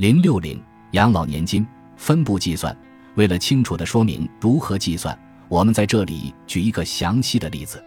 [0.00, 0.58] 零六零
[0.92, 2.74] 养老年金分步计算。
[3.16, 5.14] 为了清楚地说明如何计算，
[5.46, 7.84] 我们在这里举一个详细的例子：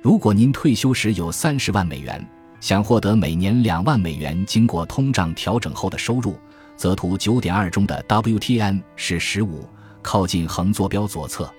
[0.00, 2.24] 如果您退休时有三十万美元，
[2.60, 6.38] 想获得每年两万美元经过通胀调整后的收入，
[6.76, 9.68] 则图九点二中的 WTN 是十五，
[10.00, 11.52] 靠近横坐标左侧。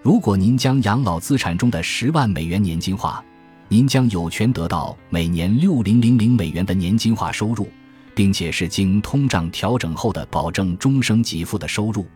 [0.00, 3.22] 如果您将养老资产中的十万美元年金化，
[3.68, 7.68] 您将有权得到每年六零零零美元的年金化收入，
[8.14, 12.06] 并且是经通胀调整后的保证终生给付的收入。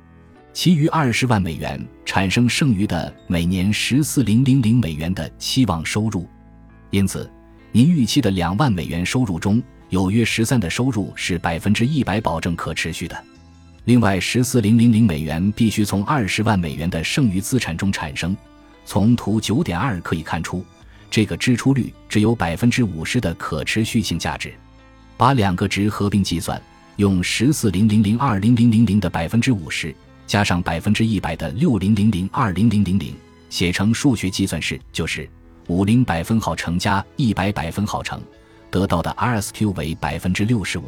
[0.53, 6.27] 其余二十万美元产生剩余的每年十四零零零美元的期望收入。
[6.91, 7.31] 因此，
[7.71, 13.25] 您预期的两万美元收入中有约十三的收入是百分之一百保证可持续的。
[13.85, 18.37] 另外十四零零零美元必须从二十万美元的剩余资产中产生。
[18.85, 20.65] 从图九点二可以看出。
[21.11, 24.53] 这个支出率只有百分之五十的可持续性价值，
[25.19, 26.63] 把两个值合并计算，
[26.95, 29.93] 用十四零零零二零零零零的百分之五十
[30.29, 33.15] 加上百分之一百的六零零零二零零零零
[33.51, 35.29] 写成数学计算式，就是
[35.67, 38.23] 五零百分号乘加一百百分号乘，
[38.71, 40.85] 得到的 RSQ 为百分之六十五。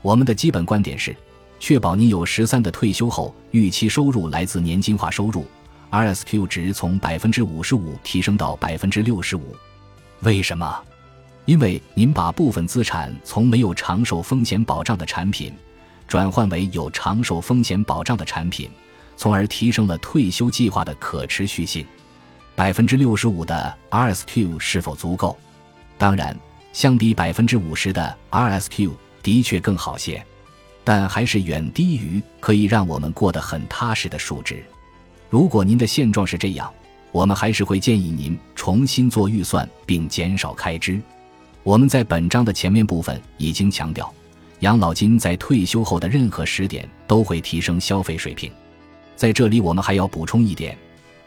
[0.00, 1.14] 我们的基本观点是，
[1.58, 5.46] 确保你有十三的退休后预期收入来自年金化收入。
[5.90, 9.54] RSQ 值从百分之五十五提升到百分之六十五，
[10.20, 10.82] 为什么？
[11.50, 15.52] 因为您把部分资产从没有长寿风险保障的产品
[16.06, 18.70] 转换为有长寿风险保障的产品，
[19.16, 21.84] 从而提升了退休计划的可持续性。
[22.54, 25.36] 百分之六十五的 RSQ 是否足够？
[25.98, 26.38] 当然，
[26.72, 30.24] 相比百分之五十的 RSQ 的确更好些，
[30.84, 34.62] 但还是远低于可以让我们过得很踏实的数值。
[35.28, 36.72] 如果您的现状是这样，
[37.10, 41.02] 我们还是会建议您重新做预算并减少开支。
[41.62, 44.12] 我们在本章的前面部分已经强调，
[44.60, 48.50] 养老金在退休后的任何时点都会提升消费水平。
[49.14, 50.76] 在这里，我们还要补充一点：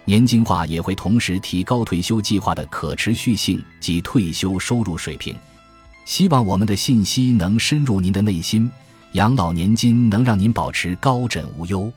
[0.05, 5.35] 年金化也会同时提高退休计划的可持续性及退休收入水平。
[6.05, 8.69] 希望我们的信息能深入您的内心，
[9.11, 11.93] 养老年金能让您保持高枕无忧。